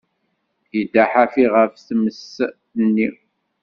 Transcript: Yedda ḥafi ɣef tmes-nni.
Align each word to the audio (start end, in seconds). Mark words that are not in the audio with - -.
Yedda 0.75 1.03
ḥafi 1.11 1.45
ɣef 1.55 1.73
tmes-nni. 1.87 3.09